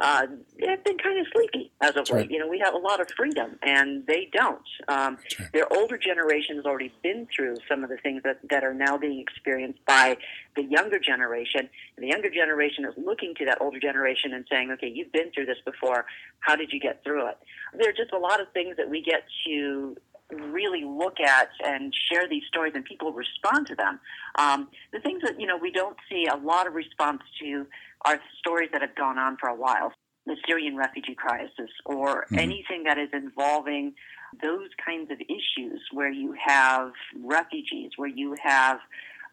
uh, 0.00 0.26
have 0.66 0.84
been 0.84 0.96
kind 0.98 1.18
of 1.20 1.26
sleepy 1.34 1.70
as 1.82 1.90
of 1.90 2.08
late. 2.08 2.12
Right. 2.12 2.30
You 2.30 2.38
know, 2.38 2.48
we 2.48 2.58
have 2.64 2.72
a 2.72 2.78
lot 2.78 3.00
of 3.00 3.08
freedom, 3.14 3.58
and 3.62 4.06
they 4.06 4.30
don't. 4.32 4.62
Um, 4.88 5.18
right. 5.38 5.52
Their 5.52 5.72
older 5.72 5.98
generation 5.98 6.56
has 6.56 6.64
already 6.64 6.92
been 7.02 7.28
through 7.34 7.56
some 7.68 7.84
of 7.84 7.90
the 7.90 7.98
things 7.98 8.22
that, 8.24 8.38
that 8.48 8.64
are 8.64 8.72
now 8.72 8.96
being 8.96 9.20
experienced 9.20 9.84
by 9.86 10.16
the 10.56 10.64
younger 10.64 10.98
generation. 10.98 11.68
And 11.96 12.04
the 12.04 12.08
younger 12.08 12.30
generation 12.30 12.86
is 12.86 12.94
looking 12.96 13.34
to 13.36 13.44
that 13.44 13.58
older 13.60 13.78
generation 13.78 14.32
and 14.32 14.46
saying, 14.50 14.70
okay, 14.72 14.90
you've 14.92 15.12
been 15.12 15.30
through 15.32 15.46
this 15.46 15.58
before. 15.64 16.06
How 16.40 16.56
did 16.56 16.72
you 16.72 16.80
get 16.80 17.04
through 17.04 17.28
it? 17.28 17.38
There 17.76 17.90
are 17.90 17.92
just 17.92 18.12
a 18.12 18.18
lot 18.18 18.40
of 18.40 18.48
things 18.52 18.76
that 18.78 18.88
we 18.88 19.02
get 19.02 19.24
to 19.46 19.96
really 20.32 20.84
look 20.84 21.20
at 21.20 21.50
and 21.64 21.94
share 22.10 22.28
these 22.28 22.42
stories 22.48 22.72
and 22.74 22.84
people 22.84 23.12
respond 23.12 23.66
to 23.68 23.74
them. 23.74 24.00
Um, 24.36 24.68
the 24.92 25.00
things 25.00 25.22
that, 25.22 25.40
you 25.40 25.46
know, 25.46 25.56
we 25.56 25.70
don't 25.70 25.96
see 26.10 26.26
a 26.26 26.36
lot 26.36 26.66
of 26.66 26.74
response 26.74 27.22
to 27.40 27.66
are 28.04 28.20
stories 28.38 28.70
that 28.72 28.80
have 28.80 28.94
gone 28.94 29.18
on 29.18 29.36
for 29.38 29.48
a 29.48 29.54
while. 29.54 29.92
The 30.26 30.36
Syrian 30.46 30.76
refugee 30.76 31.16
crisis 31.16 31.70
or 31.84 32.24
mm-hmm. 32.24 32.38
anything 32.38 32.84
that 32.84 32.98
is 32.98 33.08
involving 33.12 33.94
those 34.40 34.68
kinds 34.84 35.10
of 35.10 35.20
issues 35.20 35.80
where 35.92 36.10
you 36.10 36.34
have 36.44 36.92
refugees, 37.22 37.90
where 37.96 38.08
you 38.08 38.36
have 38.42 38.78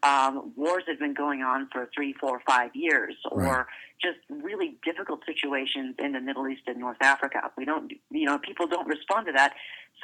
um, 0.04 0.54
wars 0.56 0.84
have 0.88 1.00
been 1.00 1.14
going 1.14 1.42
on 1.42 1.68
for 1.72 1.90
three, 1.94 2.14
four, 2.14 2.42
five 2.48 2.72
years, 2.74 3.16
or 3.32 3.42
right. 3.42 3.66
just 4.02 4.20
really 4.30 4.78
difficult 4.86 5.22
situations 5.26 5.96
in 6.00 6.14
the 6.14 6.22
Middle 6.22 6.48
East 6.48 6.62
and 6.68 6.78
North 6.78 7.02
Africa. 7.02 7.40
We 7.58 7.66
don't, 7.66 7.92
you 8.10 8.26
know, 8.26 8.38
people 8.38 8.68
don't 8.68 8.88
respond 8.88 9.28
to 9.28 9.34
that. 9.34 9.54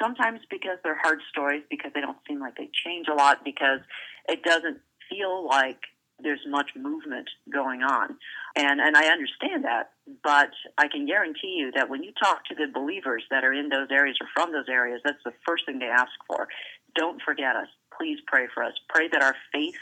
Sometimes 0.00 0.40
because 0.50 0.78
they're 0.84 0.98
hard 1.00 1.20
stories, 1.30 1.62
because 1.70 1.92
they 1.94 2.02
don't 2.02 2.18
seem 2.28 2.40
like 2.40 2.56
they 2.56 2.68
change 2.84 3.06
a 3.10 3.14
lot, 3.14 3.44
because 3.44 3.80
it 4.28 4.42
doesn't 4.42 4.78
feel 5.08 5.46
like 5.46 5.78
there's 6.22 6.40
much 6.48 6.70
movement 6.76 7.28
going 7.52 7.82
on. 7.82 8.16
And, 8.56 8.80
and 8.80 8.96
I 8.96 9.06
understand 9.06 9.64
that, 9.64 9.92
but 10.22 10.50
I 10.78 10.88
can 10.88 11.06
guarantee 11.06 11.56
you 11.58 11.72
that 11.74 11.90
when 11.90 12.02
you 12.02 12.12
talk 12.12 12.44
to 12.46 12.54
the 12.54 12.66
believers 12.72 13.24
that 13.30 13.44
are 13.44 13.52
in 13.52 13.68
those 13.68 13.88
areas 13.90 14.16
or 14.20 14.26
from 14.34 14.52
those 14.52 14.68
areas, 14.68 15.00
that's 15.04 15.22
the 15.24 15.32
first 15.46 15.66
thing 15.66 15.78
they 15.78 15.86
ask 15.86 16.12
for. 16.26 16.48
Don't 16.94 17.20
forget 17.20 17.56
us. 17.56 17.68
Please 17.98 18.18
pray 18.26 18.46
for 18.52 18.62
us. 18.62 18.74
Pray 18.88 19.08
that 19.08 19.22
our 19.22 19.34
faith 19.52 19.76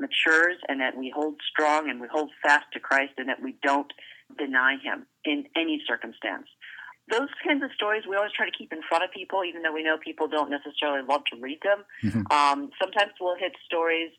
matures 0.00 0.56
and 0.68 0.80
that 0.80 0.96
we 0.96 1.12
hold 1.14 1.34
strong 1.50 1.90
and 1.90 2.00
we 2.00 2.08
hold 2.10 2.30
fast 2.42 2.66
to 2.72 2.80
Christ 2.80 3.12
and 3.18 3.28
that 3.28 3.42
we 3.42 3.56
don't 3.62 3.92
deny 4.38 4.76
him 4.82 5.06
in 5.24 5.44
any 5.56 5.82
circumstance. 5.86 6.46
Those 7.10 7.28
kinds 7.44 7.62
of 7.62 7.70
stories 7.74 8.04
we 8.08 8.16
always 8.16 8.32
try 8.32 8.46
to 8.46 8.56
keep 8.56 8.72
in 8.72 8.80
front 8.88 9.04
of 9.04 9.10
people, 9.10 9.42
even 9.44 9.62
though 9.62 9.72
we 9.72 9.82
know 9.82 9.98
people 9.98 10.28
don't 10.28 10.50
necessarily 10.50 11.02
love 11.06 11.24
to 11.32 11.40
read 11.40 11.58
them. 11.62 11.84
Mm-hmm. 12.04 12.32
Um, 12.32 12.70
sometimes 12.80 13.12
we'll 13.20 13.36
hit 13.36 13.52
stories 13.66 14.12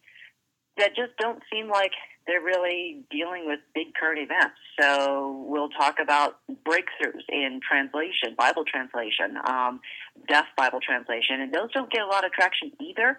that 0.78 0.96
just 0.96 1.16
don't 1.20 1.42
seem 1.52 1.70
like 1.70 1.92
they're 2.28 2.42
really 2.42 3.04
dealing 3.10 3.46
with 3.46 3.60
big 3.74 3.94
current 4.00 4.20
events. 4.20 4.56
So 4.80 5.44
we'll 5.48 5.70
talk 5.70 5.96
about 6.02 6.38
breakthroughs 6.66 7.26
in 7.30 7.60
translation, 7.68 8.36
Bible 8.38 8.64
translation, 8.64 9.38
um, 9.48 9.82
deaf 10.28 10.46
Bible 10.56 10.80
translation, 10.80 11.42
and 11.42 11.52
those 11.54 11.72
don't 11.74 11.92
get 11.92 12.04
a 12.04 12.08
lot 12.08 12.24
of 12.24 12.32
traction 12.32 12.72
either. 12.80 13.18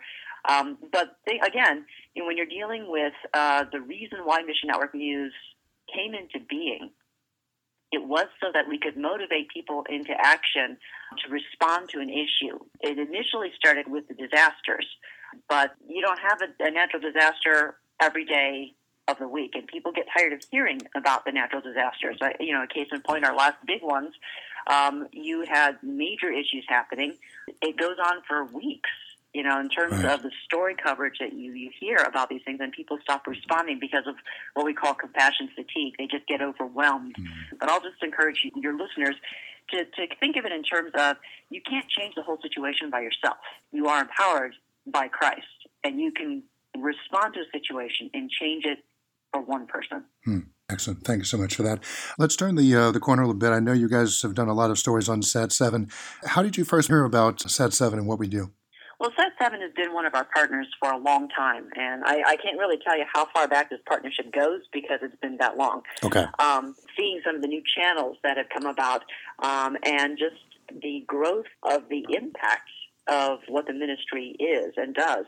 Um, 0.49 0.78
but 0.90 1.18
they, 1.26 1.38
again, 1.40 1.85
you 2.14 2.23
know, 2.23 2.26
when 2.26 2.37
you're 2.37 2.47
dealing 2.47 2.87
with 2.88 3.12
uh, 3.35 3.64
the 3.71 3.80
reason 3.80 4.21
why 4.25 4.40
Mission 4.42 4.68
Network 4.68 4.94
News 4.94 5.32
came 5.94 6.14
into 6.14 6.38
being, 6.49 6.90
It 7.92 8.09
was 8.09 8.26
so 8.40 8.49
that 8.54 8.66
we 8.68 8.78
could 8.78 8.97
motivate 8.97 9.49
people 9.52 9.85
into 9.90 10.12
action 10.18 10.78
to 11.21 11.30
respond 11.30 11.90
to 11.90 12.00
an 12.00 12.09
issue. 12.09 12.59
It 12.80 12.99
initially 12.99 13.52
started 13.54 13.87
with 13.87 14.09
the 14.09 14.14
disasters, 14.14 14.87
but 15.48 15.72
you 15.86 16.00
don't 16.00 16.18
have 16.18 16.40
a, 16.42 16.64
a 16.64 16.70
natural 16.70 17.00
disaster 17.02 17.76
every 18.00 18.24
day 18.24 18.74
of 19.08 19.18
the 19.18 19.28
week, 19.28 19.52
and 19.54 19.66
people 19.66 19.92
get 19.92 20.06
tired 20.16 20.32
of 20.32 20.40
hearing 20.50 20.80
about 20.94 21.24
the 21.24 21.32
natural 21.32 21.60
disasters. 21.60 22.18
You 22.40 22.52
know, 22.52 22.62
a 22.62 22.66
case 22.66 22.88
in 22.92 23.00
point, 23.02 23.24
our 23.24 23.34
last 23.34 23.56
big 23.66 23.82
ones, 23.82 24.14
um, 24.68 25.08
you 25.12 25.44
had 25.48 25.78
major 25.82 26.30
issues 26.30 26.64
happening. 26.68 27.14
It 27.60 27.76
goes 27.76 27.96
on 27.98 28.22
for 28.28 28.44
weeks 28.44 28.90
you 29.32 29.42
know, 29.42 29.58
in 29.60 29.68
terms 29.68 29.94
right. 29.94 30.12
of 30.12 30.22
the 30.22 30.30
story 30.44 30.74
coverage 30.74 31.18
that 31.18 31.32
you, 31.32 31.52
you 31.52 31.70
hear 31.80 31.96
about 31.96 32.28
these 32.28 32.42
things, 32.44 32.60
and 32.60 32.70
people 32.70 32.98
stop 33.02 33.26
responding 33.26 33.78
because 33.80 34.06
of 34.06 34.14
what 34.54 34.66
we 34.66 34.74
call 34.74 34.92
compassion 34.94 35.48
fatigue. 35.54 35.94
They 35.98 36.06
just 36.06 36.26
get 36.26 36.42
overwhelmed. 36.42 37.14
Mm-hmm. 37.14 37.56
But 37.58 37.70
I'll 37.70 37.80
just 37.80 38.02
encourage 38.02 38.44
you, 38.44 38.50
your 38.60 38.76
listeners 38.76 39.16
to, 39.70 39.84
to 39.84 40.14
think 40.20 40.36
of 40.36 40.44
it 40.44 40.52
in 40.52 40.62
terms 40.62 40.90
of 40.94 41.16
you 41.48 41.62
can't 41.62 41.88
change 41.88 42.14
the 42.14 42.22
whole 42.22 42.38
situation 42.42 42.90
by 42.90 43.00
yourself. 43.00 43.38
You 43.72 43.86
are 43.86 44.02
empowered 44.02 44.54
by 44.86 45.08
Christ, 45.08 45.46
and 45.84 46.00
you 46.00 46.12
can 46.12 46.42
respond 46.78 47.34
to 47.34 47.40
a 47.40 47.50
situation 47.52 48.10
and 48.14 48.30
change 48.30 48.64
it 48.64 48.78
for 49.32 49.42
one 49.42 49.66
person. 49.66 50.04
Hmm. 50.24 50.38
Excellent. 50.70 51.04
Thank 51.04 51.18
you 51.18 51.24
so 51.24 51.36
much 51.36 51.54
for 51.54 51.62
that. 51.64 51.84
Let's 52.18 52.34
turn 52.34 52.54
the 52.54 52.74
uh, 52.74 52.92
the 52.92 53.00
corner 53.00 53.22
a 53.22 53.26
little 53.26 53.38
bit. 53.38 53.50
I 53.50 53.60
know 53.60 53.72
you 53.72 53.88
guys 53.88 54.22
have 54.22 54.34
done 54.34 54.48
a 54.48 54.54
lot 54.54 54.70
of 54.70 54.78
stories 54.78 55.08
on 55.08 55.20
Sat 55.20 55.52
Seven. 55.52 55.90
How 56.24 56.42
did 56.42 56.56
you 56.56 56.64
first 56.64 56.88
hear 56.88 57.04
about 57.04 57.40
Sat 57.42 57.74
Seven 57.74 57.98
and 57.98 58.08
what 58.08 58.18
we 58.18 58.26
do? 58.26 58.52
Well, 58.98 59.10
Sat 59.16 59.32
Seven 59.38 59.60
has 59.60 59.72
been 59.74 59.92
one 59.92 60.06
of 60.06 60.14
our 60.14 60.26
partners 60.32 60.68
for 60.80 60.92
a 60.92 60.96
long 60.96 61.28
time, 61.36 61.68
and 61.76 62.04
I, 62.04 62.22
I, 62.24 62.36
can't 62.36 62.56
really 62.56 62.78
tell 62.86 62.96
you 62.96 63.04
how 63.12 63.26
far 63.34 63.48
back 63.48 63.68
this 63.68 63.80
partnership 63.84 64.32
goes 64.32 64.60
because 64.72 65.00
it's 65.02 65.16
been 65.20 65.38
that 65.38 65.56
long. 65.56 65.82
Okay. 66.04 66.24
Um, 66.38 66.76
seeing 66.96 67.20
some 67.26 67.34
of 67.34 67.42
the 67.42 67.48
new 67.48 67.62
channels 67.76 68.16
that 68.22 68.36
have 68.36 68.46
come 68.54 68.64
about, 68.64 69.02
um, 69.40 69.76
and 69.82 70.16
just 70.16 70.40
the 70.80 71.02
growth 71.08 71.46
of 71.64 71.88
the 71.90 72.06
impact 72.10 72.70
of 73.09 73.38
what 73.49 73.66
the 73.66 73.73
ministry 73.73 74.37
is 74.38 74.75
and 74.76 74.94
does. 74.94 75.25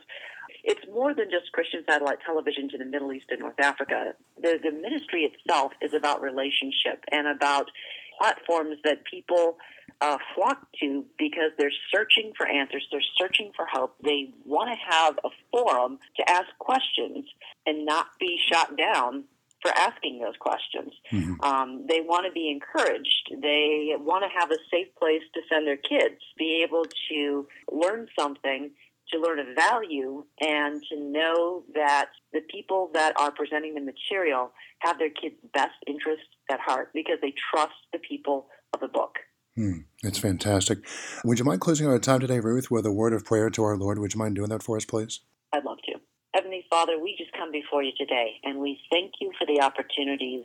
It's 0.63 0.81
more 0.91 1.13
than 1.13 1.29
just 1.29 1.51
Christian 1.51 1.83
satellite 1.87 2.19
television 2.25 2.69
to 2.69 2.77
the 2.77 2.85
Middle 2.85 3.11
East 3.13 3.25
and 3.29 3.39
North 3.39 3.59
Africa. 3.59 4.13
The, 4.41 4.59
the 4.63 4.71
ministry 4.71 5.23
itself 5.23 5.73
is 5.81 5.93
about 5.93 6.21
relationship 6.21 7.03
and 7.11 7.27
about 7.27 7.69
platforms 8.17 8.77
that 8.83 9.03
people 9.05 9.57
uh, 10.01 10.17
flock 10.33 10.67
to 10.79 11.05
because 11.17 11.51
they're 11.57 11.71
searching 11.93 12.33
for 12.37 12.47
answers, 12.47 12.87
they're 12.91 13.01
searching 13.19 13.51
for 13.55 13.65
hope. 13.71 13.95
They 14.03 14.29
want 14.45 14.69
to 14.71 14.95
have 14.95 15.19
a 15.23 15.29
forum 15.51 15.99
to 16.17 16.29
ask 16.29 16.47
questions 16.59 17.25
and 17.65 17.85
not 17.85 18.07
be 18.19 18.39
shot 18.51 18.77
down 18.77 19.25
for 19.65 19.75
asking 19.77 20.19
those 20.19 20.35
questions. 20.39 20.93
Mm-hmm. 21.11 21.41
Um, 21.41 21.85
they 21.89 22.01
want 22.01 22.27
to 22.27 22.31
be 22.31 22.51
encouraged. 22.51 23.31
They 23.41 23.93
want 23.97 24.23
to 24.23 24.39
have 24.39 24.51
a 24.51 24.57
safe 24.71 24.93
place 24.95 25.23
to 25.33 25.41
send 25.51 25.65
their 25.65 25.77
kids, 25.77 26.21
be 26.37 26.63
able 26.63 26.85
to 27.09 27.47
learn 27.71 28.07
something, 28.17 28.69
to 29.11 29.19
learn 29.19 29.39
a 29.39 29.53
value, 29.55 30.23
and 30.39 30.83
to 30.91 30.99
know 30.99 31.63
that 31.73 32.09
the 32.31 32.41
people 32.41 32.91
that 32.93 33.13
are 33.19 33.31
presenting 33.31 33.73
the 33.73 33.81
material 33.81 34.51
have 34.79 34.99
their 34.99 35.09
kids' 35.09 35.35
best 35.53 35.75
interest 35.87 36.23
at 36.51 36.59
heart 36.59 36.91
because 36.93 37.17
they 37.23 37.33
trust 37.51 37.73
the 37.91 37.99
people 37.99 38.47
of 38.73 38.81
the 38.81 38.87
book. 38.87 39.15
Hmm, 39.55 39.79
it's 40.03 40.19
fantastic. 40.19 40.79
Would 41.23 41.39
you 41.39 41.45
mind 41.45 41.61
closing 41.61 41.87
our 41.87 41.97
time 41.97 42.19
today, 42.19 42.39
Ruth, 42.39 42.69
with 42.69 42.85
a 42.85 42.91
word 42.91 43.13
of 43.13 43.25
prayer 43.25 43.49
to 43.49 43.63
our 43.63 43.77
Lord? 43.77 43.97
Would 43.97 44.13
you 44.13 44.19
mind 44.19 44.35
doing 44.35 44.49
that 44.49 44.61
for 44.61 44.77
us, 44.77 44.85
please? 44.85 45.21
I'd 45.53 45.63
love 45.63 45.77
to. 45.85 45.93
Heavenly 46.35 46.64
Father, 46.75 46.99
we 46.99 47.15
just 47.17 47.31
come 47.31 47.53
before 47.53 47.83
you 47.83 47.93
today, 47.97 48.33
and 48.43 48.59
we 48.59 48.77
thank 48.91 49.13
you 49.21 49.31
for 49.39 49.47
the 49.47 49.61
opportunities 49.61 50.43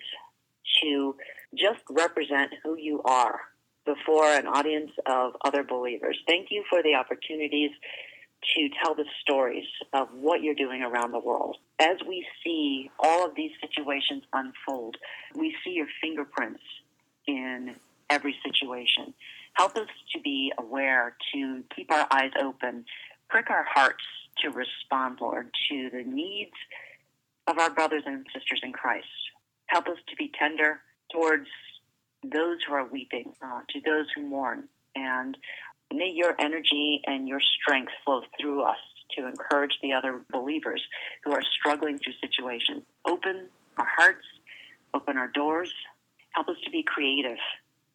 to 0.81 1.17
just 1.57 1.81
represent 1.91 2.53
who 2.63 2.77
you 2.77 3.03
are 3.05 3.41
before 3.85 4.27
an 4.27 4.47
audience 4.47 4.93
of 5.07 5.33
other 5.45 5.65
believers. 5.65 6.17
Thank 6.29 6.53
you 6.53 6.63
for 6.71 6.85
the 6.85 6.95
opportunities 6.95 7.73
to 8.55 8.69
tell 8.81 8.95
the 8.95 9.07
stories 9.21 9.65
of 9.93 10.07
what 10.13 10.41
you're 10.41 10.55
doing 10.55 10.83
around 10.83 11.11
the 11.11 11.19
world. 11.19 11.57
As 11.81 11.97
we 12.07 12.25
see 12.45 12.93
all 13.01 13.27
of 13.27 13.35
these 13.35 13.51
situations 13.61 14.23
unfold, 14.33 14.99
we 15.35 15.57
see 15.65 15.73
your 15.73 15.89
fingerprints 16.01 16.63
in 17.27 17.75
every 18.09 18.37
situation. 18.47 19.15
Help 19.55 19.77
us 19.77 19.89
to 20.13 20.21
be 20.21 20.53
aware, 20.59 21.17
to 21.35 21.65
keep 21.75 21.91
our 21.91 22.07
eyes 22.13 22.31
open, 22.41 22.85
prick 23.29 23.51
our 23.51 23.67
hearts 23.69 24.05
to 24.43 24.51
respond, 24.51 25.19
Lord, 25.21 25.51
to 25.71 25.91
the 25.91 26.03
needs 26.05 26.53
of 27.47 27.59
our 27.59 27.71
brothers 27.71 28.03
and 28.07 28.27
sisters 28.35 28.61
in 28.63 28.73
Christ. 28.73 29.07
Help 29.67 29.89
us 29.89 29.99
to 30.09 30.17
be 30.17 30.31
tender 30.39 30.81
towards 31.13 31.47
those 32.23 32.59
who 32.67 32.75
are 32.75 32.87
weeping, 32.87 33.33
uh, 33.43 33.61
to 33.71 33.81
those 33.85 34.07
who 34.15 34.23
mourn. 34.23 34.69
And 34.95 35.37
may 35.93 36.11
your 36.11 36.35
energy 36.39 37.01
and 37.07 37.29
your 37.29 37.41
strength 37.41 37.93
flow 38.05 38.23
through 38.41 38.63
us 38.63 38.79
to 39.17 39.27
encourage 39.27 39.79
the 39.83 39.93
other 39.93 40.21
believers 40.31 40.83
who 41.25 41.33
are 41.33 41.43
struggling 41.59 41.99
through 41.99 42.13
situations. 42.21 42.83
Open 43.07 43.49
our 43.77 43.89
hearts, 43.97 44.27
open 44.95 45.17
our 45.17 45.29
doors, 45.29 45.73
help 46.35 46.49
us 46.49 46.57
to 46.65 46.71
be 46.71 46.83
creative 46.83 47.39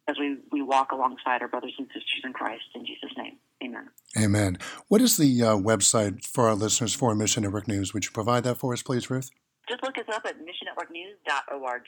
as 0.08 0.18
we, 0.18 0.36
we 0.52 0.62
walk 0.62 0.92
alongside 0.92 1.42
our 1.42 1.48
brothers 1.48 1.74
and 1.78 1.86
sisters 1.88 2.22
in 2.24 2.32
Christ. 2.32 2.64
In 2.74 2.84
Jesus' 2.84 3.16
name, 3.16 3.36
amen. 3.64 3.88
Amen. 4.18 4.58
What 4.88 5.00
is 5.00 5.16
the 5.16 5.42
uh, 5.42 5.56
website 5.56 6.24
for 6.24 6.48
our 6.48 6.54
listeners 6.54 6.94
for 6.94 7.14
Mission 7.14 7.42
Network 7.42 7.68
News? 7.68 7.92
Would 7.92 8.04
you 8.04 8.10
provide 8.10 8.44
that 8.44 8.56
for 8.56 8.72
us, 8.72 8.82
please, 8.82 9.10
Ruth? 9.10 9.30
Just 9.68 9.82
look 9.82 9.98
us 9.98 10.04
up 10.14 10.24
at 10.24 10.36
missionnetworknews.org 10.38 11.82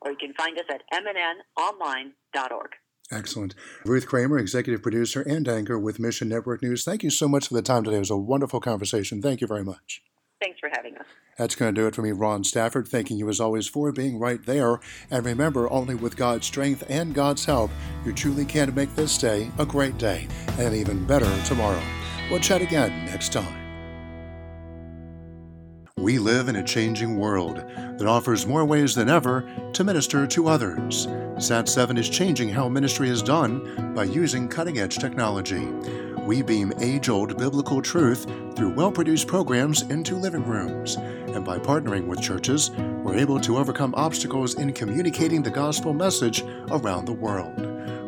or 0.00 0.10
you 0.10 0.16
can 0.18 0.34
find 0.34 0.58
us 0.58 0.64
at 0.70 0.82
mnnonline.org. 0.92 2.70
Excellent. 3.10 3.54
Ruth 3.84 4.06
Kramer, 4.06 4.38
executive 4.38 4.82
producer 4.82 5.22
and 5.22 5.46
anchor 5.48 5.78
with 5.78 6.00
Mission 6.00 6.28
Network 6.28 6.62
News. 6.62 6.84
Thank 6.84 7.02
you 7.02 7.10
so 7.10 7.28
much 7.28 7.48
for 7.48 7.54
the 7.54 7.62
time 7.62 7.84
today. 7.84 7.96
It 7.96 8.00
was 8.00 8.10
a 8.10 8.16
wonderful 8.16 8.60
conversation. 8.60 9.20
Thank 9.20 9.40
you 9.40 9.46
very 9.46 9.64
much. 9.64 10.02
Thanks 10.42 10.58
for 10.58 10.68
having 10.72 10.96
us. 10.96 11.06
That's 11.38 11.54
going 11.54 11.72
to 11.72 11.80
do 11.80 11.86
it 11.86 11.94
for 11.94 12.02
me, 12.02 12.10
Ron 12.10 12.42
Stafford. 12.42 12.88
Thanking 12.88 13.16
you 13.16 13.28
as 13.28 13.40
always 13.40 13.68
for 13.68 13.92
being 13.92 14.18
right 14.18 14.44
there. 14.44 14.80
And 15.08 15.24
remember, 15.24 15.70
only 15.70 15.94
with 15.94 16.16
God's 16.16 16.46
strength 16.46 16.82
and 16.88 17.14
God's 17.14 17.44
help, 17.44 17.70
you 18.04 18.12
truly 18.12 18.44
can 18.44 18.74
make 18.74 18.92
this 18.96 19.16
day 19.16 19.52
a 19.58 19.64
great 19.64 19.98
day 19.98 20.26
and 20.58 20.74
even 20.74 21.06
better 21.06 21.30
tomorrow. 21.44 21.82
We'll 22.28 22.40
chat 22.40 22.60
again 22.60 23.06
next 23.06 23.32
time. 23.32 23.61
We 26.02 26.18
live 26.18 26.48
in 26.48 26.56
a 26.56 26.64
changing 26.64 27.16
world 27.16 27.62
that 27.76 28.08
offers 28.08 28.44
more 28.44 28.64
ways 28.64 28.94
than 28.94 29.08
ever 29.08 29.48
to 29.72 29.84
minister 29.84 30.26
to 30.26 30.48
others. 30.48 31.06
SAT7 31.06 31.96
is 31.96 32.08
changing 32.08 32.48
how 32.48 32.68
ministry 32.68 33.08
is 33.08 33.22
done 33.22 33.94
by 33.94 34.04
using 34.04 34.48
cutting 34.48 34.78
edge 34.78 34.98
technology 34.98 35.68
we 36.26 36.40
beam 36.40 36.72
age 36.80 37.08
old 37.08 37.36
biblical 37.36 37.82
truth 37.82 38.26
through 38.54 38.72
well 38.74 38.92
produced 38.92 39.26
programs 39.26 39.82
into 39.82 40.14
living 40.14 40.44
rooms. 40.44 40.96
And 40.96 41.44
by 41.44 41.58
partnering 41.58 42.06
with 42.06 42.20
churches, 42.20 42.70
we're 42.70 43.16
able 43.16 43.40
to 43.40 43.58
overcome 43.58 43.94
obstacles 43.96 44.54
in 44.54 44.72
communicating 44.72 45.42
the 45.42 45.50
gospel 45.50 45.92
message 45.92 46.42
around 46.70 47.06
the 47.06 47.12
world. 47.12 47.58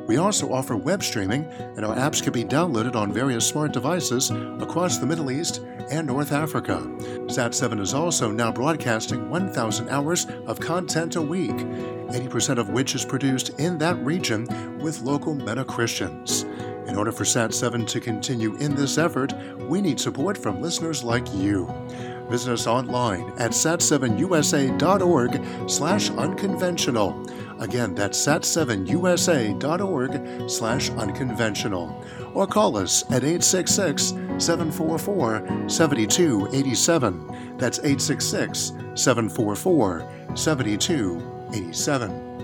We 0.06 0.18
also 0.18 0.52
offer 0.52 0.76
web 0.76 1.02
streaming, 1.02 1.44
and 1.76 1.84
our 1.84 1.96
apps 1.96 2.22
can 2.22 2.32
be 2.32 2.44
downloaded 2.44 2.94
on 2.94 3.12
various 3.12 3.46
smart 3.46 3.72
devices 3.72 4.30
across 4.60 4.98
the 4.98 5.06
Middle 5.06 5.30
East 5.30 5.62
and 5.90 6.06
North 6.06 6.32
Africa. 6.32 6.82
SAT7 7.26 7.80
is 7.80 7.94
also 7.94 8.30
now 8.30 8.52
broadcasting 8.52 9.30
1,000 9.30 9.88
hours 9.88 10.26
of 10.46 10.60
content 10.60 11.16
a 11.16 11.22
week, 11.22 11.56
80% 11.56 12.58
of 12.58 12.68
which 12.68 12.94
is 12.94 13.04
produced 13.04 13.58
in 13.58 13.78
that 13.78 13.96
region 14.04 14.46
with 14.78 15.00
local 15.00 15.34
MENA 15.34 15.64
Christians. 15.64 16.44
In 16.86 16.96
order 16.96 17.12
for 17.12 17.24
SAT7 17.24 17.86
to 17.88 18.00
continue 18.00 18.56
in 18.56 18.74
this 18.74 18.98
effort, 18.98 19.32
we 19.68 19.80
need 19.80 19.98
support 19.98 20.36
from 20.36 20.60
listeners 20.60 21.02
like 21.02 21.26
you. 21.34 21.66
Visit 22.28 22.52
us 22.52 22.66
online 22.66 23.32
at 23.38 23.52
sat7usa.org 23.52 25.70
slash 25.70 26.10
unconventional. 26.10 27.26
Again, 27.60 27.94
that's 27.94 28.18
sat7usa.org 28.18 30.50
slash 30.50 30.90
unconventional. 30.90 32.04
Or 32.34 32.46
call 32.46 32.76
us 32.76 33.04
at 33.04 33.24
866 33.24 34.08
744 34.38 35.68
7287. 35.68 37.56
That's 37.58 37.78
866 37.78 38.72
744 38.94 40.08
7287. 40.34 42.43